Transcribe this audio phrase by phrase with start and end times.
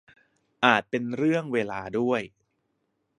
[0.65, 2.21] อาจเป็นเรื่องเวลาด้วย